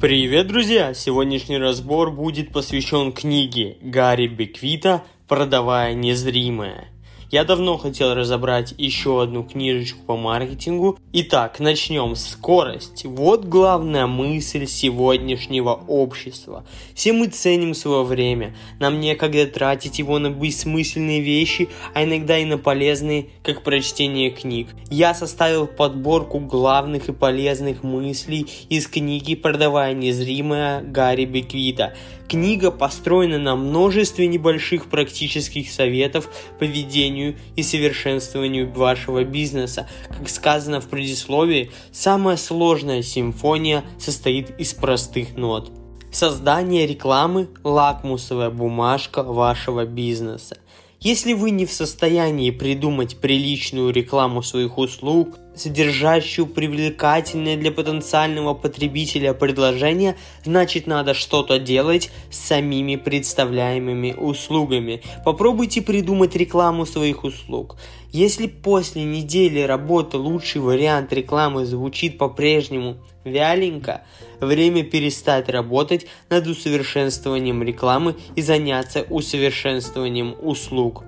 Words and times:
Привет, 0.00 0.46
друзья! 0.46 0.94
Сегодняшний 0.94 1.58
разбор 1.58 2.12
будет 2.12 2.52
посвящен 2.52 3.10
книге 3.12 3.78
Гарри 3.82 4.28
Беквита 4.28 5.02
«Продавая 5.26 5.92
незримое». 5.94 6.86
Я 7.30 7.44
давно 7.44 7.76
хотел 7.76 8.14
разобрать 8.14 8.72
еще 8.78 9.22
одну 9.22 9.44
книжечку 9.44 10.00
по 10.06 10.16
маркетингу. 10.16 10.98
Итак, 11.12 11.60
начнем. 11.60 12.16
Скорость. 12.16 13.04
Вот 13.04 13.44
главная 13.44 14.06
мысль 14.06 14.66
сегодняшнего 14.66 15.78
общества. 15.88 16.64
Все 16.94 17.12
мы 17.12 17.26
ценим 17.26 17.74
свое 17.74 18.02
время. 18.02 18.56
Нам 18.80 18.98
некогда 18.98 19.46
тратить 19.46 19.98
его 19.98 20.18
на 20.18 20.30
бессмысленные 20.30 21.20
вещи, 21.20 21.68
а 21.92 22.04
иногда 22.04 22.38
и 22.38 22.46
на 22.46 22.56
полезные, 22.56 23.26
как 23.42 23.62
прочтение 23.62 24.30
книг. 24.30 24.68
Я 24.90 25.12
составил 25.12 25.66
подборку 25.66 26.38
главных 26.38 27.10
и 27.10 27.12
полезных 27.12 27.82
мыслей 27.82 28.46
из 28.70 28.86
книги 28.86 29.34
«Продавая 29.34 29.92
незримое» 29.92 30.80
Гарри 30.80 31.26
Беквита. 31.26 31.94
Книга 32.28 32.70
построена 32.70 33.38
на 33.38 33.56
множестве 33.56 34.26
небольших 34.26 34.90
практических 34.90 35.70
советов 35.70 36.28
по 36.58 36.64
ведению 36.64 37.36
и 37.56 37.62
совершенствованию 37.62 38.70
вашего 38.70 39.24
бизнеса. 39.24 39.88
Как 40.08 40.28
сказано 40.28 40.82
в 40.82 40.88
предисловии, 40.88 41.70
самая 41.90 42.36
сложная 42.36 43.00
симфония 43.00 43.82
состоит 43.98 44.50
из 44.60 44.74
простых 44.74 45.36
нот. 45.38 45.72
Создание 46.12 46.86
рекламы– 46.86 47.48
лакмусовая 47.64 48.50
бумажка 48.50 49.22
вашего 49.22 49.86
бизнеса. 49.86 50.58
Если 51.00 51.32
вы 51.32 51.52
не 51.52 51.64
в 51.64 51.72
состоянии 51.72 52.50
придумать 52.50 53.18
приличную 53.18 53.92
рекламу 53.92 54.42
своих 54.42 54.78
услуг, 54.78 55.38
содержащую 55.54 56.48
привлекательное 56.48 57.56
для 57.56 57.70
потенциального 57.70 58.54
потребителя 58.54 59.32
предложение, 59.32 60.16
значит 60.44 60.88
надо 60.88 61.14
что-то 61.14 61.60
делать 61.60 62.10
с 62.32 62.38
самими 62.38 62.96
представляемыми 62.96 64.12
услугами. 64.18 65.02
Попробуйте 65.24 65.82
придумать 65.82 66.34
рекламу 66.34 66.84
своих 66.84 67.22
услуг. 67.22 67.76
Если 68.10 68.48
после 68.48 69.04
недели 69.04 69.60
работы 69.60 70.16
лучший 70.16 70.60
вариант 70.60 71.12
рекламы 71.12 71.64
звучит 71.64 72.18
по-прежнему 72.18 72.96
вяленько, 73.28 74.02
время 74.40 74.82
перестать 74.82 75.48
работать 75.48 76.06
над 76.30 76.46
усовершенствованием 76.46 77.62
рекламы 77.62 78.16
и 78.34 78.42
заняться 78.42 79.02
усовершенствованием 79.08 80.34
услуг. 80.40 81.04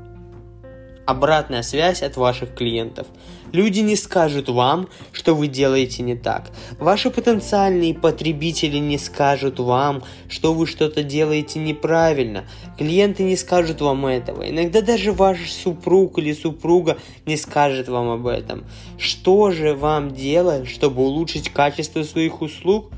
Обратная 1.10 1.62
связь 1.64 2.02
от 2.04 2.16
ваших 2.16 2.54
клиентов. 2.54 3.08
Люди 3.50 3.80
не 3.80 3.96
скажут 3.96 4.48
вам, 4.48 4.88
что 5.10 5.34
вы 5.34 5.48
делаете 5.48 6.04
не 6.04 6.14
так. 6.14 6.52
Ваши 6.78 7.10
потенциальные 7.10 7.94
потребители 7.94 8.76
не 8.76 8.96
скажут 8.96 9.58
вам, 9.58 10.04
что 10.28 10.54
вы 10.54 10.68
что-то 10.68 11.02
делаете 11.02 11.58
неправильно. 11.58 12.44
Клиенты 12.78 13.24
не 13.24 13.36
скажут 13.36 13.80
вам 13.80 14.06
этого. 14.06 14.48
Иногда 14.48 14.82
даже 14.82 15.10
ваш 15.10 15.50
супруг 15.50 16.16
или 16.20 16.32
супруга 16.32 16.96
не 17.26 17.36
скажет 17.36 17.88
вам 17.88 18.08
об 18.10 18.28
этом. 18.28 18.62
Что 18.96 19.50
же 19.50 19.74
вам 19.74 20.14
делать, 20.14 20.68
чтобы 20.68 21.02
улучшить 21.02 21.48
качество 21.48 22.04
своих 22.04 22.40
услуг? 22.40 22.92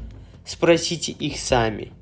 Спросите 0.44 1.12
их 1.12 1.38
сами 1.38 1.92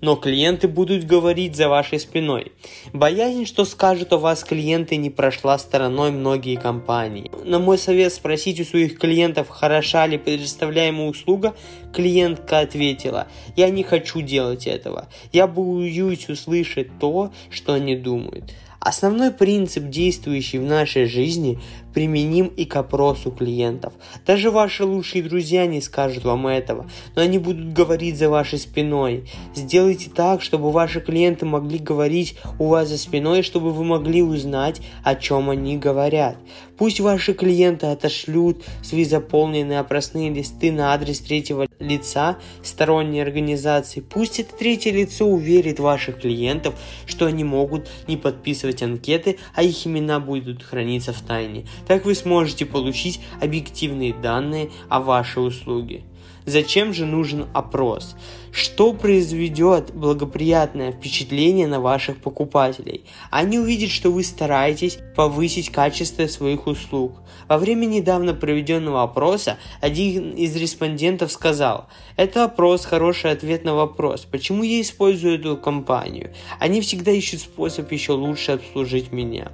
но 0.00 0.16
клиенты 0.16 0.68
будут 0.68 1.04
говорить 1.04 1.56
за 1.56 1.68
вашей 1.68 1.98
спиной. 1.98 2.52
Боязнь, 2.92 3.46
что 3.46 3.64
скажут 3.64 4.12
о 4.12 4.18
вас 4.18 4.44
клиенты, 4.44 4.96
не 4.96 5.10
прошла 5.10 5.58
стороной 5.58 6.10
многие 6.10 6.56
компании. 6.56 7.30
На 7.44 7.58
мой 7.58 7.78
совет 7.78 8.12
спросить 8.12 8.60
у 8.60 8.64
своих 8.64 8.98
клиентов, 8.98 9.48
хороша 9.48 10.06
ли 10.06 10.18
предоставляемая 10.18 11.08
услуга, 11.08 11.54
клиентка 11.92 12.60
ответила, 12.60 13.26
я 13.56 13.70
не 13.70 13.82
хочу 13.82 14.20
делать 14.20 14.66
этого, 14.66 15.08
я 15.32 15.46
боюсь 15.46 16.28
услышать 16.28 16.98
то, 16.98 17.32
что 17.50 17.74
они 17.74 17.96
думают. 17.96 18.52
Основной 18.80 19.32
принцип, 19.32 19.88
действующий 19.88 20.58
в 20.58 20.62
нашей 20.62 21.06
жизни, 21.06 21.58
применим 21.94 22.46
и 22.46 22.64
к 22.64 22.76
опросу 22.76 23.30
клиентов. 23.30 23.92
Даже 24.26 24.50
ваши 24.50 24.84
лучшие 24.84 25.22
друзья 25.22 25.66
не 25.66 25.80
скажут 25.80 26.24
вам 26.24 26.46
этого, 26.46 26.88
но 27.14 27.22
они 27.22 27.38
будут 27.38 27.72
говорить 27.72 28.16
за 28.18 28.28
вашей 28.28 28.58
спиной. 28.58 29.24
Сделайте 29.54 30.10
так, 30.10 30.42
чтобы 30.42 30.70
ваши 30.70 31.00
клиенты 31.00 31.46
могли 31.46 31.78
говорить 31.78 32.36
у 32.58 32.68
вас 32.68 32.88
за 32.88 32.98
спиной, 32.98 33.42
чтобы 33.42 33.72
вы 33.72 33.84
могли 33.84 34.22
узнать, 34.22 34.80
о 35.02 35.14
чем 35.14 35.50
они 35.50 35.76
говорят. 35.76 36.36
Пусть 36.76 37.00
ваши 37.00 37.34
клиенты 37.34 37.86
отошлют 37.86 38.64
свои 38.82 39.04
заполненные 39.04 39.80
опросные 39.80 40.30
листы 40.30 40.70
на 40.70 40.92
адрес 40.92 41.18
третьего 41.18 41.66
лица 41.80 42.38
сторонней 42.62 43.20
организации. 43.20 44.00
Пусть 44.00 44.38
это 44.38 44.54
третье 44.56 44.92
лицо 44.92 45.26
уверит 45.26 45.80
ваших 45.80 46.20
клиентов, 46.20 46.74
что 47.06 47.26
они 47.26 47.42
могут 47.42 47.88
не 48.06 48.16
подписывать 48.16 48.82
анкеты, 48.82 49.38
а 49.54 49.64
их 49.64 49.86
имена 49.86 50.20
будут 50.20 50.62
храниться 50.62 51.12
в 51.12 51.20
тайне. 51.20 51.66
Так 51.86 52.04
вы 52.04 52.14
сможете 52.14 52.66
получить 52.66 53.20
объективные 53.40 54.14
данные 54.14 54.70
о 54.88 55.00
вашей 55.00 55.46
услуге. 55.46 56.02
Зачем 56.48 56.94
же 56.94 57.04
нужен 57.04 57.46
опрос? 57.52 58.16
Что 58.52 58.94
произведет 58.94 59.92
благоприятное 59.92 60.92
впечатление 60.92 61.66
на 61.66 61.78
ваших 61.78 62.16
покупателей? 62.22 63.04
Они 63.30 63.58
увидят, 63.58 63.90
что 63.90 64.10
вы 64.10 64.24
стараетесь 64.24 64.98
повысить 65.14 65.68
качество 65.68 66.26
своих 66.26 66.66
услуг. 66.66 67.20
Во 67.48 67.58
время 67.58 67.84
недавно 67.84 68.32
проведенного 68.32 69.02
опроса 69.02 69.58
один 69.82 70.32
из 70.32 70.56
респондентов 70.56 71.32
сказал, 71.32 71.86
это 72.16 72.44
опрос 72.44 72.86
хороший 72.86 73.30
ответ 73.30 73.64
на 73.64 73.74
вопрос, 73.74 74.22
почему 74.24 74.62
я 74.62 74.80
использую 74.80 75.38
эту 75.38 75.58
компанию. 75.58 76.32
Они 76.58 76.80
всегда 76.80 77.10
ищут 77.10 77.40
способ 77.40 77.92
еще 77.92 78.12
лучше 78.12 78.52
обслужить 78.52 79.12
меня. 79.12 79.52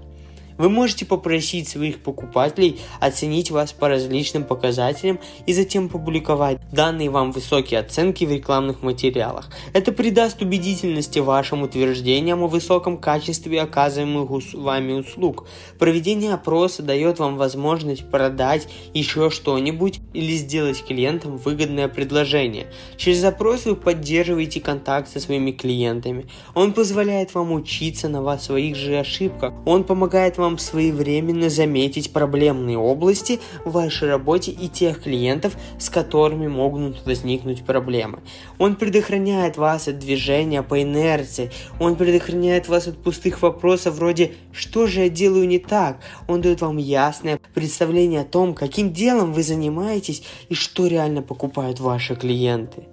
Вы 0.56 0.68
можете 0.68 1.04
попросить 1.04 1.68
своих 1.68 2.02
покупателей 2.02 2.80
оценить 3.00 3.50
вас 3.50 3.72
по 3.72 3.88
различным 3.88 4.44
показателям 4.44 5.18
и 5.46 5.52
затем 5.52 5.88
публиковать 5.88 6.58
данные 6.70 7.10
вам 7.10 7.32
высокие 7.32 7.80
оценки 7.80 8.24
в 8.24 8.30
рекламных 8.30 8.82
материалах. 8.82 9.50
Это 9.72 9.90
придаст 9.90 10.42
убедительности 10.42 11.18
вашим 11.18 11.62
утверждениям 11.62 12.42
о 12.42 12.46
высоком 12.46 12.98
качестве 12.98 13.60
оказываемых 13.62 14.54
вами 14.54 14.92
услуг. 14.92 15.46
Проведение 15.78 16.34
опроса 16.34 16.82
дает 16.82 17.18
вам 17.18 17.36
возможность 17.36 18.08
продать 18.08 18.68
еще 18.92 19.30
что-нибудь 19.30 20.00
или 20.12 20.34
сделать 20.34 20.84
клиентам 20.84 21.36
выгодное 21.36 21.88
предложение. 21.88 22.66
Через 22.96 23.24
опрос 23.24 23.64
вы 23.64 23.74
поддерживаете 23.74 24.60
контакт 24.60 25.08
со 25.08 25.18
своими 25.18 25.50
клиентами. 25.50 26.28
Он 26.54 26.72
позволяет 26.72 27.34
вам 27.34 27.52
учиться 27.52 28.08
на 28.08 28.22
вас 28.22 28.44
своих 28.44 28.76
же 28.76 28.98
ошибках. 28.98 29.52
Он 29.64 29.84
помогает 29.84 30.38
вам 30.38 30.43
вам 30.44 30.58
своевременно 30.58 31.48
заметить 31.48 32.12
проблемные 32.12 32.78
области 32.78 33.40
в 33.64 33.72
вашей 33.72 34.08
работе 34.08 34.50
и 34.52 34.68
тех 34.68 35.02
клиентов, 35.02 35.56
с 35.78 35.88
которыми 35.90 36.46
могут 36.46 37.04
возникнуть 37.06 37.64
проблемы. 37.64 38.20
Он 38.58 38.76
предохраняет 38.76 39.56
вас 39.56 39.88
от 39.88 39.98
движения 39.98 40.62
по 40.62 40.82
инерции, 40.82 41.50
он 41.80 41.96
предохраняет 41.96 42.68
вас 42.68 42.86
от 42.86 43.02
пустых 43.02 43.42
вопросов 43.42 43.94
вроде 43.94 44.32
«что 44.52 44.86
же 44.86 45.00
я 45.00 45.08
делаю 45.08 45.48
не 45.48 45.58
так?». 45.58 45.98
Он 46.28 46.40
дает 46.40 46.60
вам 46.60 46.76
ясное 46.76 47.40
представление 47.54 48.20
о 48.20 48.24
том, 48.24 48.54
каким 48.54 48.92
делом 48.92 49.32
вы 49.32 49.42
занимаетесь 49.42 50.22
и 50.48 50.54
что 50.54 50.86
реально 50.86 51.22
покупают 51.22 51.80
ваши 51.80 52.14
клиенты. 52.14 52.84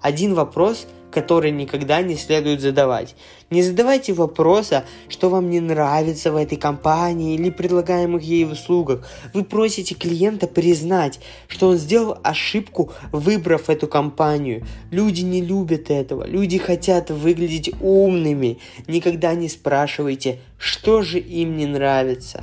Один 0.00 0.34
вопрос– 0.34 0.86
который 1.12 1.50
никогда 1.52 2.02
не 2.02 2.16
следует 2.16 2.60
задавать. 2.60 3.14
Не 3.50 3.62
задавайте 3.62 4.12
вопроса, 4.12 4.84
что 5.08 5.28
вам 5.28 5.50
не 5.50 5.60
нравится 5.60 6.32
в 6.32 6.36
этой 6.36 6.56
компании 6.56 7.34
или 7.34 7.50
предлагаемых 7.50 8.22
ей 8.22 8.44
услугах. 8.44 9.06
Вы 9.34 9.44
просите 9.44 9.94
клиента 9.94 10.46
признать, 10.46 11.20
что 11.48 11.68
он 11.68 11.76
сделал 11.76 12.18
ошибку, 12.24 12.92
выбрав 13.12 13.70
эту 13.70 13.86
компанию. 13.86 14.66
Люди 14.90 15.20
не 15.20 15.42
любят 15.42 15.90
этого. 15.90 16.26
Люди 16.26 16.58
хотят 16.58 17.10
выглядеть 17.10 17.70
умными. 17.80 18.58
Никогда 18.88 19.34
не 19.34 19.48
спрашивайте, 19.48 20.40
что 20.58 21.02
же 21.02 21.18
им 21.18 21.56
не 21.56 21.66
нравится. 21.66 22.42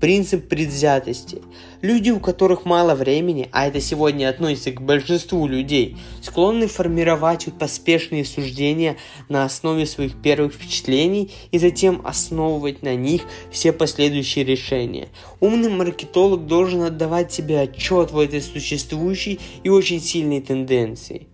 Принцип 0.00 0.48
предвзятости. 0.48 1.42
Люди, 1.82 2.08
у 2.08 2.20
которых 2.20 2.64
мало 2.64 2.94
времени, 2.94 3.50
а 3.52 3.66
это 3.66 3.82
сегодня 3.82 4.30
относится 4.30 4.72
к 4.72 4.80
большинству 4.80 5.46
людей, 5.46 5.98
склонны 6.22 6.68
формировать 6.68 7.48
поспешные 7.58 8.24
суждения 8.24 8.96
на 9.28 9.44
основе 9.44 9.84
своих 9.84 10.20
первых 10.22 10.54
впечатлений 10.54 11.30
и 11.50 11.58
затем 11.58 12.00
основывать 12.02 12.82
на 12.82 12.94
них 12.94 13.24
все 13.50 13.74
последующие 13.74 14.42
решения. 14.42 15.08
Умный 15.38 15.68
маркетолог 15.68 16.46
должен 16.46 16.80
отдавать 16.80 17.30
себе 17.30 17.60
отчет 17.60 18.10
в 18.10 18.18
этой 18.18 18.40
существующей 18.40 19.38
и 19.64 19.68
очень 19.68 20.00
сильной 20.00 20.40
тенденции. 20.40 21.26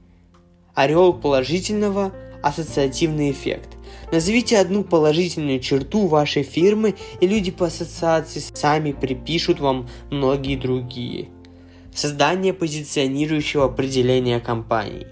Орел 0.75 1.13
положительного– 1.13 2.13
ассоциативный 2.43 3.31
эффект. 3.31 3.76
Назовите 4.13 4.59
одну 4.59 4.85
положительную 4.85 5.59
черту 5.61 6.07
вашей 6.07 6.43
фирмы, 6.45 6.95
и 7.21 7.27
люди 7.27 7.51
по 7.51 7.67
ассоциации 7.67 8.41
сами 8.41 8.93
припишут 8.93 9.59
вам 9.59 9.89
многие 10.11 10.57
другие. 10.57 11.29
Создание 11.93 12.53
позиционирующего 12.53 13.65
определения 13.65 14.39
компании. 14.39 15.07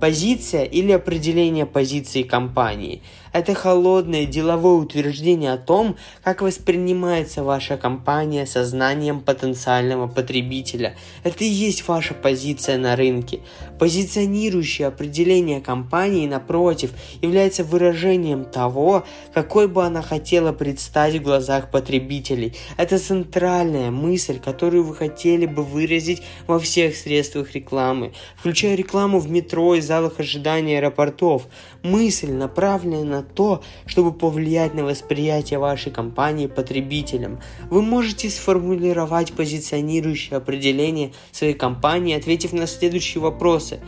Позиция 0.00 0.64
или 0.64 0.92
определение 0.92 1.66
позиции 1.66 2.22
компании– 2.22 3.02
это 3.32 3.54
холодное 3.54 4.26
деловое 4.26 4.74
утверждение 4.74 5.52
о 5.52 5.58
том, 5.58 5.96
как 6.22 6.42
воспринимается 6.42 7.42
ваша 7.42 7.76
компания 7.76 8.46
сознанием 8.46 9.20
потенциального 9.20 10.06
потребителя. 10.06 10.96
Это 11.24 11.44
и 11.44 11.48
есть 11.48 11.86
ваша 11.86 12.14
позиция 12.14 12.78
на 12.78 12.96
рынке. 12.96 13.40
Позиционирующее 13.78 14.88
определение 14.88 15.60
компании, 15.60 16.26
напротив, 16.26 16.92
является 17.22 17.64
выражением 17.64 18.44
того, 18.44 19.04
какой 19.32 19.68
бы 19.68 19.84
она 19.84 20.02
хотела 20.02 20.52
предстать 20.52 21.16
в 21.16 21.22
глазах 21.22 21.70
потребителей. 21.70 22.56
Это 22.76 22.98
центральная 22.98 23.90
мысль, 23.90 24.38
которую 24.38 24.84
вы 24.84 24.94
хотели 24.94 25.46
бы 25.46 25.62
выразить 25.62 26.22
во 26.46 26.58
всех 26.58 26.96
средствах 26.96 27.54
рекламы, 27.54 28.12
включая 28.36 28.74
рекламу 28.74 29.18
в 29.18 29.30
метро 29.30 29.74
и 29.74 29.80
залах 29.80 30.18
ожидания 30.18 30.78
аэропортов. 30.78 31.46
Мысль, 31.82 32.32
направленная 32.32 33.04
на 33.04 33.22
то, 33.34 33.62
чтобы 33.86 34.12
повлиять 34.12 34.74
на 34.74 34.84
восприятие 34.84 35.58
вашей 35.58 35.92
компании 35.92 36.46
потребителям. 36.46 37.40
Вы 37.70 37.82
можете 37.82 38.30
сформулировать 38.30 39.32
позиционирующее 39.32 40.36
определение 40.36 41.12
своей 41.32 41.54
компании, 41.54 42.16
ответив 42.16 42.52
на 42.52 42.66
следующие 42.66 43.22
вопросы. 43.22 43.80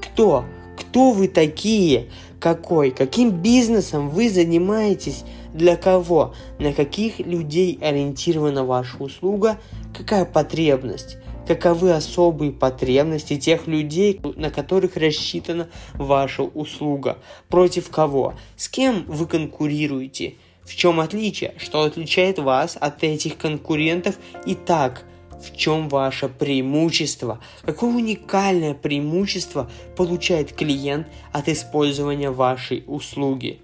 Кто? 0.00 0.44
Кто 0.78 1.10
вы 1.12 1.28
такие? 1.28 2.08
Какой? 2.40 2.90
Каким 2.90 3.30
бизнесом 3.30 4.10
вы 4.10 4.30
занимаетесь? 4.30 5.24
Для 5.52 5.76
кого? 5.76 6.34
На 6.58 6.72
каких 6.72 7.18
людей 7.18 7.78
ориентирована 7.82 8.64
ваша 8.64 8.96
услуга? 8.98 9.58
Какая 9.96 10.24
потребность? 10.24 11.18
Каковы 11.48 11.92
особые 11.92 12.52
потребности 12.52 13.38
тех 13.38 13.66
людей, 13.66 14.20
на 14.36 14.50
которых 14.50 14.96
рассчитана 14.96 15.68
ваша 15.94 16.42
услуга, 16.42 17.16
против 17.48 17.88
кого, 17.88 18.34
с 18.56 18.68
кем 18.68 19.04
вы 19.08 19.26
конкурируете, 19.26 20.34
в 20.62 20.76
чем 20.76 21.00
отличие, 21.00 21.54
что 21.56 21.82
отличает 21.84 22.38
вас 22.38 22.76
от 22.78 23.02
этих 23.02 23.38
конкурентов? 23.38 24.18
И 24.44 24.54
так, 24.54 25.04
в 25.42 25.56
чем 25.56 25.88
ваше 25.88 26.28
преимущество, 26.28 27.40
какое 27.62 27.94
уникальное 27.94 28.74
преимущество 28.74 29.70
получает 29.96 30.52
клиент 30.52 31.06
от 31.32 31.48
использования 31.48 32.30
вашей 32.30 32.84
услуги. 32.86 33.60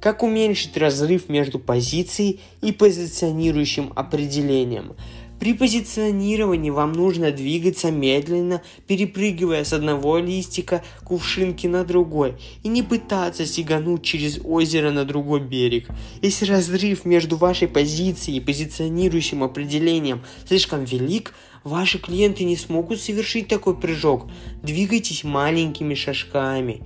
Как 0.00 0.24
уменьшить 0.24 0.76
разрыв 0.76 1.28
между 1.28 1.60
позицией 1.60 2.40
и 2.60 2.72
позиционирующим 2.72 3.92
определением? 3.94 4.96
При 5.40 5.52
позиционировании 5.52 6.70
вам 6.70 6.92
нужно 6.92 7.32
двигаться 7.32 7.90
медленно, 7.90 8.62
перепрыгивая 8.86 9.64
с 9.64 9.72
одного 9.72 10.18
листика 10.18 10.82
кувшинки 11.04 11.66
на 11.66 11.84
другой, 11.84 12.34
и 12.62 12.68
не 12.68 12.82
пытаться 12.82 13.44
сигануть 13.44 14.02
через 14.02 14.38
озеро 14.44 14.90
на 14.90 15.04
другой 15.04 15.40
берег. 15.40 15.88
Если 16.22 16.46
разрыв 16.46 17.04
между 17.04 17.36
вашей 17.36 17.66
позицией 17.68 18.38
и 18.38 18.40
позиционирующим 18.40 19.42
определением 19.42 20.22
слишком 20.46 20.84
велик, 20.84 21.34
ваши 21.64 21.98
клиенты 21.98 22.44
не 22.44 22.56
смогут 22.56 23.00
совершить 23.00 23.48
такой 23.48 23.76
прыжок. 23.76 24.28
Двигайтесь 24.62 25.24
маленькими 25.24 25.94
шажками. 25.94 26.82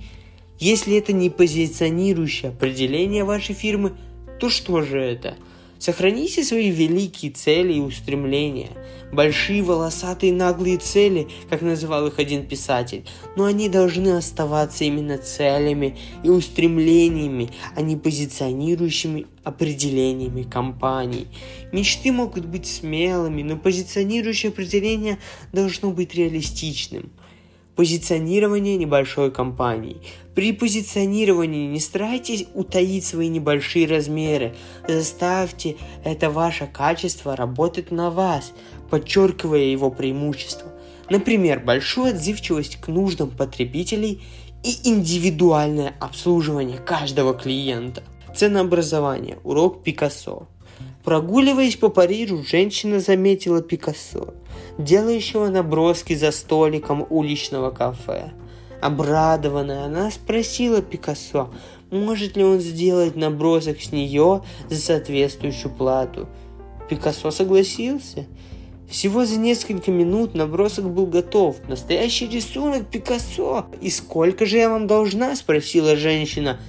Если 0.59 0.97
это 0.97 1.13
не 1.13 1.29
позиционирующее 1.29 2.49
определение 2.49 3.23
вашей 3.23 3.55
фирмы, 3.55 3.93
то 4.39 4.49
что 4.49 4.81
же 4.81 4.99
это– 4.99 5.37
Сохраните 5.79 6.43
свои 6.43 6.71
великие 6.71 7.31
цели 7.31 7.73
и 7.73 7.79
устремления. 7.79 8.71
Большие 9.13 9.63
волосатые 9.63 10.33
наглые 10.33 10.77
цели, 10.77 11.29
как 11.49 11.61
называл 11.61 12.07
их 12.07 12.19
один 12.19 12.45
писатель, 12.45 13.05
но 13.37 13.45
они 13.45 13.69
должны 13.69 14.09
оставаться 14.09 14.83
именно 14.83 15.17
целями 15.17 15.97
и 16.21 16.29
устремлениями, 16.29 17.49
а 17.77 17.81
не 17.81 17.95
позиционирующими 17.95 19.25
определениями 19.45 20.43
компаний. 20.43 21.27
Мечты 21.71 22.11
могут 22.11 22.45
быть 22.45 22.67
смелыми, 22.67 23.41
но 23.41 23.55
позиционирующее 23.55 24.49
определение 24.49 25.17
должно 25.53 25.91
быть 25.91 26.13
реалистичным– 26.13 27.09
Позиционирование 27.79 28.75
небольшой 28.75 29.31
компании. 29.31 30.01
При 30.35 30.51
позиционировании 30.51 31.65
не 31.65 31.79
старайтесь 31.79 32.45
утаить 32.53 33.05
свои 33.05 33.29
небольшие 33.29 33.87
размеры. 33.87 34.53
Заставьте 34.85 35.77
это 36.03 36.29
ваше 36.29 36.67
качество 36.67 37.37
работать 37.37 37.89
на 37.89 38.11
вас, 38.11 38.51
подчеркивая 38.89 39.61
его 39.61 39.91
преимущества. 39.91 40.69
Например, 41.09 41.61
большую 41.61 42.15
отзывчивость 42.15 42.81
к 42.81 42.89
нуждам 42.89 43.29
потребителей 43.29 44.23
и 44.61 44.89
индивидуальное 44.89 45.95
обслуживание 46.01 46.79
каждого 46.79 47.33
клиента. 47.33 48.03
Ценообразование. 48.35 49.37
Урок 49.45 49.83
Пикассо. 49.83 50.49
Прогуливаясь 51.05 51.77
по 51.77 51.87
Парижу, 51.87 52.43
женщина 52.43 52.99
заметила 52.99 53.61
Пикассо, 53.61 54.33
делающего 54.79 55.49
наброски 55.49 56.15
за 56.15 56.31
столиком 56.31 57.05
уличного 57.09 57.69
кафе. 57.69 58.31
Обрадованная, 58.81 59.83
она 59.83 60.09
спросила 60.09 60.81
Пикассо, 60.81 61.53
может 61.91 62.37
ли 62.37 62.43
он 62.43 62.59
сделать 62.59 63.15
набросок 63.15 63.81
с 63.81 63.91
нее 63.91 64.41
за 64.69 64.77
соответствующую 64.77 65.71
плату. 65.73 66.29
Пикассо 66.89 67.29
согласился. 67.29 68.25
Всего 68.89 69.25
за 69.25 69.37
несколько 69.37 69.91
минут 69.91 70.33
набросок 70.33 70.89
был 70.89 71.05
готов. 71.05 71.57
Настоящий 71.67 72.27
рисунок 72.27 72.87
Пикассо. 72.87 73.67
«И 73.81 73.89
сколько 73.89 74.45
же 74.45 74.57
я 74.57 74.69
вам 74.69 74.87
должна?»– 74.87 75.35
спросила 75.37 75.95
женщина. 75.95 76.59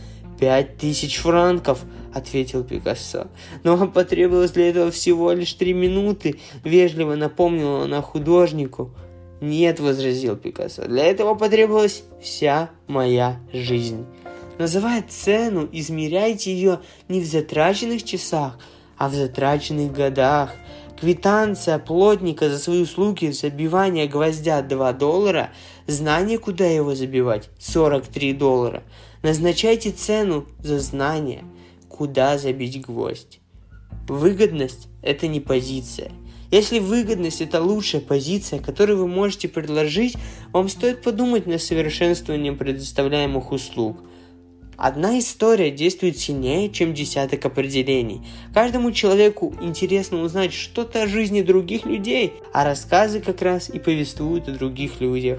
«Пять 0.40 0.78
тысяч 0.78 1.19
франков»,— 1.19 1.84
ответил 2.14 2.64
Пикассо. 2.64 3.26
«Но 3.62 3.76
вам 3.76 3.92
потребовалось 3.92 4.52
для 4.52 4.70
этого 4.70 4.90
всего 4.90 5.32
лишь 5.32 5.52
три 5.52 5.75
минуты»,— 5.75 6.40
вежливо 6.64 7.14
напомнила 7.14 7.84
она 7.84 8.00
художнику. 8.00 8.90
«Нет»,— 9.42 9.81
возразил 9.81 10.37
Пикассо,— 10.37 10.87
«для 10.88 11.04
этого 11.04 11.34
потребовалась 11.34 12.04
вся 12.22 12.70
моя 12.87 13.38
жизнь». 13.52 14.06
Называя 14.58 15.04
цену, 15.06 15.69
измеряйте 15.72 16.52
ее 16.52 16.81
не 17.08 17.20
в 17.20 17.26
затраченных 17.26 18.02
часах, 18.02 18.58
а 18.96 19.08
в 19.08 19.14
затраченных 19.14 19.92
годах. 19.92 20.54
Квитанция 21.00 21.79
плотника 21.79 22.50
за 22.50 22.58
свои 22.58 22.82
услуги 22.82 23.31
забивания 23.31 24.06
гвоздя 24.06 24.61
2 24.61 24.93
доллара, 24.93 25.50
знание, 25.87 26.38
куда 26.38 26.66
его 26.66 26.95
забивать, 26.95 27.49
43 27.59 28.35
доллара. 28.35 28.83
Назначайте 29.23 29.92
цену 29.92 30.47
за 30.62 30.78
знание– 30.78 31.45
куда 31.88 32.37
забить 32.38 32.80
гвоздь. 32.83 33.40
Выгодность– 34.09 34.88
это 35.02 35.26
не 35.26 35.40
позиция. 35.40 36.12
Если 36.50 36.78
выгодность– 36.78 37.40
это 37.42 37.62
лучшая 37.62 38.00
позиция, 38.02 38.59
которую 38.59 38.99
вы 38.99 39.07
можете 39.07 39.49
предложить, 39.49 40.16
вам 40.52 40.69
стоит 40.69 41.02
подумать 41.02 41.47
над 41.47 41.62
совершенствованием 41.62 42.59
предоставляемых 42.59 43.52
услуг. 43.52 43.99
Одна 44.80 45.18
история 45.18 45.70
действует 45.70 46.16
сильнее, 46.16 46.70
чем 46.70 46.94
десяток 46.94 47.44
определений. 47.44 48.22
Каждому 48.54 48.92
человеку 48.92 49.54
интересно 49.60 50.22
узнать 50.22 50.54
что-то 50.54 51.02
о 51.02 51.06
жизни 51.06 51.42
других 51.42 51.84
людей, 51.84 52.32
а 52.54 52.64
рассказы 52.64 53.20
как 53.20 53.42
раз 53.42 53.68
и 53.68 53.78
повествуют 53.78 54.49
о 54.49 54.52
других 54.52 55.02
людях. 55.02 55.38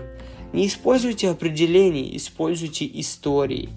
Не 0.53 0.67
используйте 0.67 1.27
определений, 1.27 2.15
используйте 2.15 2.85
истории. 2.93 3.69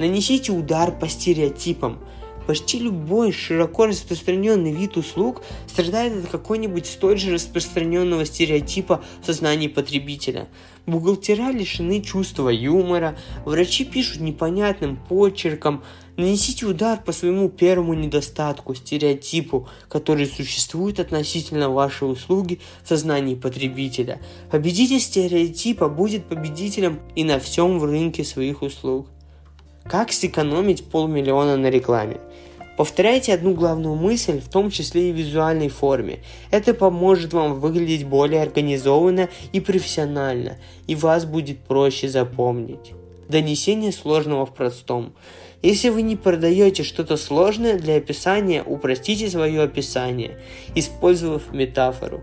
Нанесите 0.00 0.50
удар 0.50 0.90
по 0.90 1.08
стереотипам– 1.08 2.00
Почти 2.46 2.78
любой 2.78 3.30
широко 3.32 3.86
распространенный 3.86 4.72
вид 4.72 4.96
услуг 4.96 5.42
страдает 5.68 6.24
от 6.24 6.30
какой-нибудь 6.30 6.86
столь 6.86 7.18
же 7.18 7.32
распространенного 7.32 8.24
стереотипа 8.24 9.02
в 9.22 9.26
сознании 9.26 9.68
потребителя. 9.68 10.48
Бухгалтера 10.84 11.52
лишены 11.52 12.02
чувства 12.02 12.48
юмора, 12.48 13.16
врачи 13.44 13.84
пишут 13.84 14.20
непонятным 14.20 14.96
почерком. 14.96 15.84
Нанесите 16.16 16.66
удар 16.66 17.00
по 17.02 17.12
своему 17.12 17.48
первому 17.48 17.94
недостатку, 17.94 18.74
стереотипу, 18.74 19.68
который 19.88 20.26
существует 20.26 20.98
относительно 20.98 21.70
вашей 21.70 22.10
услуги 22.10 22.60
в 22.82 22.88
сознании 22.88 23.36
потребителя. 23.36 24.20
Победитель 24.50 25.00
стереотипа 25.00 25.88
будет 25.88 26.26
победителем 26.26 27.00
и 27.14 27.22
на 27.24 27.38
всем 27.38 27.82
рынке 27.82 28.24
своих 28.24 28.62
услуг. 28.62 29.06
Как 29.84 30.12
сэкономить 30.12 30.84
полмиллиона 30.84 31.56
на 31.56 31.68
рекламе? 31.68 32.18
Повторяйте 32.76 33.34
одну 33.34 33.54
главную 33.54 33.94
мысль, 33.94 34.40
в 34.40 34.48
том 34.48 34.70
числе 34.70 35.10
и 35.10 35.12
в 35.12 35.16
визуальной 35.16 35.68
форме. 35.68 36.20
Это 36.50 36.72
поможет 36.72 37.32
вам 37.32 37.60
выглядеть 37.60 38.06
более 38.06 38.42
организованно 38.42 39.28
и 39.52 39.60
профессионально, 39.60 40.56
и 40.86 40.94
вас 40.94 41.26
будет 41.26 41.58
проще 41.60 42.08
запомнить. 42.08 42.92
Донесение 43.28 43.92
сложного 43.92 44.46
в 44.46 44.54
простом. 44.54 45.12
Если 45.62 45.90
вы 45.90 46.02
не 46.02 46.16
продаете 46.16 46.82
что-то 46.82 47.16
сложное 47.16 47.78
для 47.78 47.96
описания, 47.96 48.62
упростите 48.62 49.28
свое 49.28 49.62
описание, 49.62 50.38
использовав 50.74 51.52
метафору. 51.52 52.22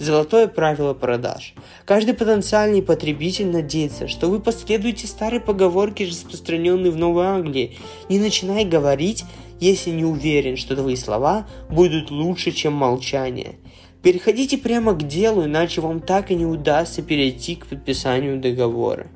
Золотое 0.00 0.48
правило 0.48 0.94
продаж. 0.94 1.52
Каждый 1.84 2.14
потенциальный 2.14 2.80
потребитель 2.80 3.48
надеется, 3.48 4.08
что 4.08 4.30
вы 4.30 4.40
последуете 4.40 5.06
старой 5.06 5.40
поговорке, 5.40 6.06
распространенной 6.06 6.88
в 6.88 6.96
Новой 6.96 7.26
Англии. 7.26 7.76
Не 8.08 8.18
начинай 8.18 8.64
говорить, 8.64 9.26
если 9.60 9.90
не 9.90 10.06
уверен, 10.06 10.56
что 10.56 10.74
твои 10.74 10.96
слова 10.96 11.46
будут 11.68 12.10
лучше, 12.10 12.50
чем 12.50 12.72
молчание. 12.72 13.56
Переходите 14.02 14.56
прямо 14.56 14.94
к 14.94 15.06
делу, 15.06 15.44
иначе 15.44 15.82
вам 15.82 16.00
так 16.00 16.30
и 16.30 16.34
не 16.34 16.46
удастся 16.46 17.02
перейти 17.02 17.56
к 17.56 17.66
подписанию 17.66 18.40
договора. 18.40 19.08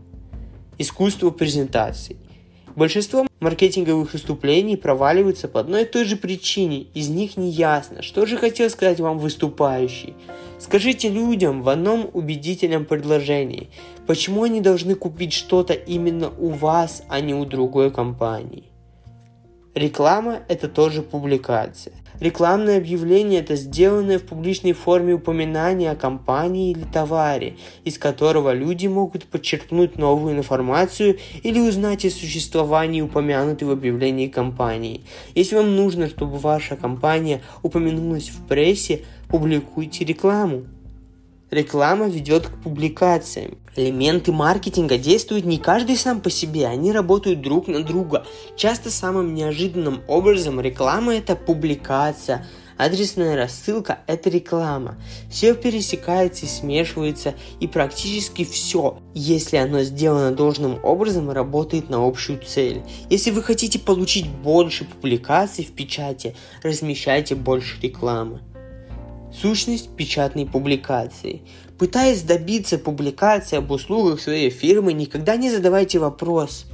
Искусство 0.77 1.31
презентаций. 1.31 2.19
Большинство 2.77 3.25
маркетинговых 3.39 4.15
выступлений 4.15 4.77
проваливаются 4.77 5.47
по 5.47 5.61
одной 5.61 5.83
и 5.83 5.87
той 5.87 6.05
же 6.05 6.17
причине. 6.17 6.87
Из 6.95 7.09
них 7.09 7.37
не 7.37 7.51
ясно, 7.51 8.03
что 8.03 8.27
же 8.27 8.37
хотел 8.37 8.69
сказать 8.69 8.99
вам 8.99 9.19
выступающий. 9.19 10.15
Скажите 10.59 11.09
людям 11.09 11.63
в 11.63 11.69
одном 11.69 12.11
убедительном 12.13 12.85
предложении, 12.85 13.69
почему 14.09 14.43
они 14.43 14.61
должны 14.61 14.97
купить 14.97 15.33
что-то 15.33 15.73
именно 15.73 16.31
у 16.31 16.49
вас, 16.49 17.05
а 17.09 17.21
не 17.21 17.35
у 17.35 17.45
другой 17.45 17.93
компании. 17.93 18.65
Реклама– 19.75 20.41
это 20.49 20.69
тоже 20.69 21.03
публикация. 21.03 21.95
Рекламное 22.21 22.79
объявление– 22.79 23.41
это 23.41 23.57
сделанное 23.57 24.21
в 24.21 24.23
публичной 24.23 24.73
форме 24.73 25.15
упоминание 25.15 25.91
о 25.91 25.97
компании 25.97 26.71
или 26.71 26.85
товаре, 26.85 27.57
из 27.83 27.99
которого 27.99 28.53
люди 28.53 28.87
могут 28.87 29.25
подчеркнуть 29.25 29.99
новую 29.99 30.37
информацию 30.37 31.19
или 31.43 31.59
узнать 31.59 32.05
о 32.05 32.11
существовании 32.11 33.01
упомянутой 33.01 33.67
в 33.67 33.73
объявлении 33.73 34.29
компании. 34.29 35.01
Если 35.35 35.57
вам 35.57 35.75
нужно, 35.75 36.09
чтобы 36.09 36.39
ваша 36.39 36.77
компания 36.77 37.43
упомянулась 37.65 38.29
в 38.29 38.47
прессе, 38.47 39.03
публикуйте 39.29 40.05
рекламу. 40.05 40.67
Реклама 41.51 42.09
ведет 42.09 42.49
к 42.49 42.63
публикациям. 42.63 43.59
Элементы 43.77 44.33
маркетинга 44.33 44.99
действуют 44.99 45.45
не 45.45 45.59
каждый 45.59 45.97
сам 45.97 46.21
по 46.21 46.31
себе, 46.31 46.67
они 46.67 46.91
работают 46.91 47.43
друг 47.43 47.69
на 47.69 47.83
друга. 47.83 48.25
Часто 48.57 48.91
самым 48.91 49.35
неожиданным 49.35 50.01
образом 50.09 50.61
реклама 50.61 51.15
это 51.15 51.37
публикация, 51.37 52.47
адресная 52.79 53.37
рассылка– 53.37 53.99
это 54.07 54.31
реклама. 54.31 54.97
Все 55.31 55.55
пересекается 55.55 56.47
и 56.47 56.49
смешивается, 56.49 57.35
и 57.61 57.67
практически 57.67 58.45
все, 58.45 58.99
если 59.13 59.57
оно 59.57 59.83
сделано 59.83 60.31
должным 60.31 60.79
образом, 60.83 61.31
работает 61.31 61.91
на 61.91 62.07
общую 62.07 62.41
цель. 62.41 62.83
Если 63.11 63.33
вы 63.33 63.43
хотите 63.43 63.79
получить 63.79 64.29
больше 64.29 64.85
публикаций 64.85 65.65
в 65.65 65.73
печати, 65.73 66.35
размещайте 66.63 67.35
больше 67.35 67.81
рекламы. 67.83 68.41
Сущность 69.41 69.91
печатной 69.97 70.47
публикации. 70.47 71.43
Пытаясь 71.79 72.23
добиться 72.23 72.79
публикации 72.79 73.57
об 73.57 73.71
услугах 73.71 74.21
своей 74.21 74.49
фирмы, 74.49 74.93
никогда 74.93 75.37
не 75.37 75.51
задавайте 75.51 75.99
вопрос, 75.99 76.67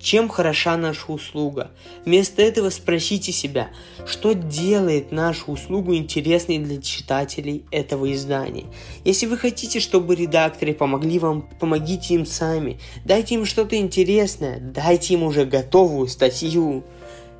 чем 0.00 0.28
хороша 0.28 0.76
наша 0.76 1.12
услуга. 1.12 1.70
Вместо 2.04 2.42
этого 2.42 2.70
спросите 2.70 3.30
себя, 3.30 3.68
что 4.06 4.32
делает 4.32 5.12
нашу 5.12 5.52
услугу 5.52 5.94
интересной 5.94 6.58
для 6.58 6.82
читателей 6.82 7.64
этого 7.70 8.12
издания. 8.12 8.64
Если 9.04 9.26
вы 9.26 9.38
хотите, 9.38 9.78
чтобы 9.78 10.16
редакторы 10.16 10.74
помогли 10.74 11.18
вам, 11.20 11.48
помогите 11.60 12.14
им 12.14 12.26
сами. 12.26 12.78
Дайте 13.04 13.36
им 13.36 13.46
что-то 13.46 13.76
интересное, 13.76 14.58
дайте 14.58 15.14
им 15.14 15.22
уже 15.22 15.44
готовую 15.46 16.08
статью. 16.08 16.84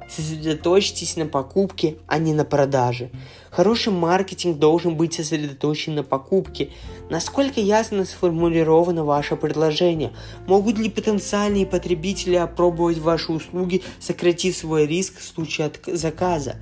Сосредоточьтесь 0.08 1.16
на 1.16 1.26
покупке, 1.26 1.96
а 2.06 2.18
не 2.18 2.34
на 2.34 2.44
продаже. 2.44 3.10
Хороший 3.50 3.92
маркетинг 3.92 4.58
должен 4.58 4.96
быть 4.96 5.14
сосредоточен 5.14 5.94
на 5.94 6.02
покупке. 6.02 6.70
Насколько 7.10 7.60
ясно 7.60 8.04
сформулировано 8.04 9.04
ваше 9.04 9.36
предложение? 9.36 10.12
Могут 10.46 10.78
ли 10.78 10.90
потенциальные 10.90 11.66
потребители 11.66 12.34
опробовать 12.34 12.98
ваши 12.98 13.32
услуги, 13.32 13.82
сократив 13.98 14.56
свой 14.56 14.86
риск 14.86 15.18
в 15.18 15.24
случае 15.24 15.72
заказа? 15.86 16.56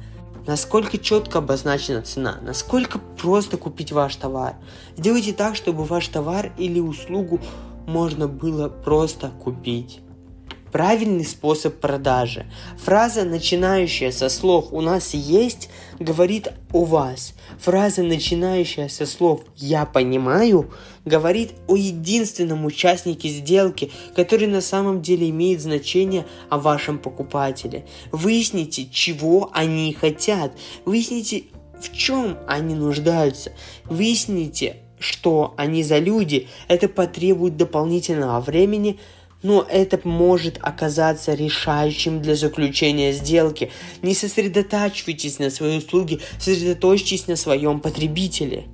Насколько 0.47 0.99
четко 0.99 1.39
обозначена 1.39 2.03
цена? 2.03 2.39
Насколько 2.43 2.99
просто 2.99 3.57
купить 3.57 3.93
ваш 3.93 4.17
товар? 4.17 4.57
Сделайте 4.97 5.33
так, 5.33 5.55
чтобы 5.55 5.85
ваш 5.85 6.09
товар 6.09 6.53
или 6.59 6.81
услугу 6.81 7.41
можно 7.87 8.29
было 8.29 8.69
просто 8.69 9.31
купить. 9.43 10.01
Правильный 10.73 11.27
способ 11.27 11.81
продажи. 11.81 12.47
Фраза, 12.79 13.25
начинающая 13.25 14.11
со 14.11 14.31
слов 14.31 14.69
«у 14.73 14.81
нас 14.81 15.13
есть», 15.13 15.69
говорит 16.01 16.49
о 16.73 16.85
вас. 16.85 17.35
Фраза, 17.61 18.03
начинающая 18.03 18.89
со 18.89 19.05
слов 19.05 19.43
«я 19.57 19.85
понимаю», 19.85 20.71
говорит 21.05 21.51
о 21.69 21.77
единственном 21.77 22.65
участнике 22.65 23.29
сделки, 23.29 23.93
который 24.17 24.47
на 24.47 24.63
самом 24.63 25.03
деле 25.03 25.29
имеет 25.29 25.61
значение 25.61 26.25
о 26.49 26.59
вашем 26.59 26.99
покупателе. 26.99 27.85
Выясните, 28.11 28.89
чего 28.91 29.51
они 29.53 29.93
хотят. 29.93 30.57
Выясните, 30.87 31.45
в 31.79 31.95
чем 31.95 32.39
они 32.47 32.75
нуждаются. 32.75 33.53
Выясните, 33.85 34.77
что 35.03 35.53
они 35.57 35.83
за 35.83 35.99
люди. 35.99 36.49
Это 36.69 36.89
потребует 36.89 37.57
дополнительного 37.57 38.41
времени, 38.41 38.99
но 39.43 39.67
это 39.69 40.01
может 40.05 40.59
оказаться 40.61 41.35
решающим 41.35 42.23
для 42.23 42.35
заключения 42.35 43.13
сделки. 43.13 43.71
Не 44.03 44.15
сосредотачивайтесь 44.15 45.39
на 45.39 45.51
своей 45.51 45.79
услуге, 45.79 46.21
сосредоточьтесь 46.39 47.27
на 47.27 47.37
своем 47.37 47.81
потребителе. 47.81 48.65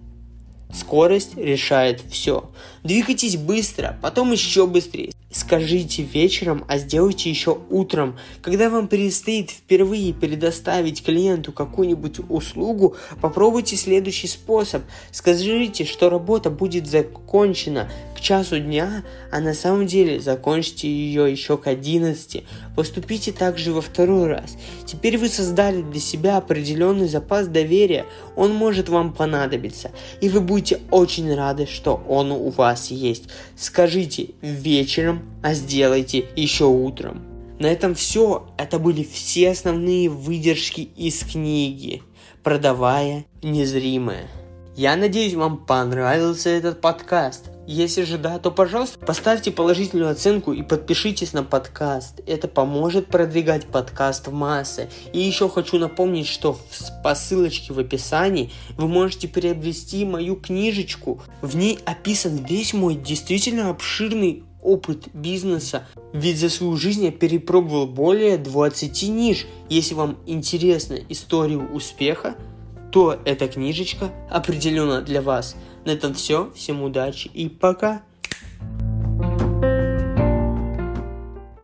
Скорость 0.72 1.36
решает 1.36 2.02
все. 2.10 2.50
Двигайтесь 2.84 3.36
быстро, 3.36 3.98
потом 4.02 4.32
еще 4.32 4.66
быстрее. 4.66 5.12
Скажите 5.30 6.04
вечером, 6.04 6.64
а 6.68 6.78
сделайте 6.78 7.28
еще 7.28 7.58
утром. 7.68 8.18
Когда 8.40 8.70
вам 8.70 8.88
предстоит 8.88 9.50
впервые 9.50 10.14
предоставить 10.14 11.04
клиенту 11.04 11.52
какую-нибудь 11.52 12.20
услугу, 12.30 12.96
попробуйте 13.20 13.76
следующий 13.76 14.26
способ. 14.26 14.84
Скажите, 15.10 15.84
что 15.84 16.08
работа 16.08 16.48
будет 16.48 16.86
закончена 16.86 17.90
к 18.16 18.20
часу 18.20 18.58
дня, 18.58 19.04
а 19.30 19.40
на 19.40 19.52
самом 19.52 19.86
деле 19.86 20.18
закончите 20.18 20.88
ее 20.88 21.30
еще 21.30 21.58
к 21.58 21.66
11. 21.66 22.44
Поступите 22.74 23.30
также 23.30 23.72
во 23.72 23.82
второй 23.82 24.28
раз. 24.28 24.56
Теперь 24.86 25.18
вы 25.18 25.28
создали 25.28 25.82
для 25.82 26.00
себя 26.00 26.38
определенный 26.38 27.06
запас 27.06 27.48
доверия, 27.48 28.06
он 28.34 28.54
может 28.54 28.88
вам 28.88 29.12
понадобиться, 29.12 29.90
и 30.22 30.30
вы 30.30 30.40
будете 30.40 30.80
очень 30.90 31.34
рады, 31.34 31.66
что 31.66 32.02
он 32.08 32.32
у 32.32 32.48
вас 32.48 32.90
есть. 32.90 33.24
Скажите 33.56 34.30
вечером 34.40 35.17
а 35.42 35.54
сделайте 35.54 36.26
еще 36.36 36.64
утром. 36.64 37.22
На 37.58 37.66
этом 37.66 37.94
все. 37.94 38.48
Это 38.56 38.78
были 38.78 39.02
все 39.02 39.50
основные 39.50 40.08
выдержки 40.08 40.80
из 40.80 41.24
книги, 41.24 42.02
продавая 42.42 43.24
незримое. 43.42 44.28
Я 44.76 44.94
надеюсь, 44.94 45.34
вам 45.34 45.56
понравился 45.56 46.50
этот 46.50 46.80
подкаст. 46.80 47.50
Если 47.66 48.04
же 48.04 48.16
да, 48.16 48.38
то, 48.38 48.52
пожалуйста, 48.52 48.98
поставьте 48.98 49.50
положительную 49.50 50.10
оценку 50.10 50.52
и 50.52 50.62
подпишитесь 50.62 51.32
на 51.32 51.42
подкаст. 51.42 52.20
Это 52.26 52.48
поможет 52.48 53.08
продвигать 53.08 53.66
подкаст 53.66 54.28
в 54.28 54.32
массы. 54.32 54.88
И 55.12 55.18
еще 55.18 55.48
хочу 55.50 55.78
напомнить, 55.78 56.28
что 56.28 56.58
по 57.02 57.14
ссылочке 57.14 57.72
в 57.74 57.78
описании 57.78 58.52
вы 58.78 58.86
можете 58.86 59.26
приобрести 59.28 60.04
мою 60.06 60.36
книжечку. 60.36 61.20
В 61.42 61.56
ней 61.56 61.80
описан 61.84 62.36
весь 62.36 62.72
мой 62.72 62.94
действительно 62.94 63.68
обширный 63.68 64.44
опыт 64.62 65.08
бизнеса, 65.12 65.86
ведь 66.12 66.38
за 66.38 66.48
свою 66.48 66.76
жизнь 66.76 67.04
я 67.04 67.10
перепробовал 67.10 67.86
более 67.86 68.38
20 68.38 69.02
ниш. 69.08 69.46
Если 69.68 69.94
вам 69.94 70.18
интересна 70.26 70.98
история 71.08 71.58
успеха, 71.58 72.36
то 72.90 73.18
эта 73.24 73.48
книжечка 73.48 74.10
определенно 74.30 75.02
для 75.02 75.22
вас. 75.22 75.56
На 75.84 75.90
этом 75.90 76.14
все. 76.14 76.50
Всем 76.54 76.82
удачи 76.82 77.28
и 77.32 77.48
пока. 77.48 78.02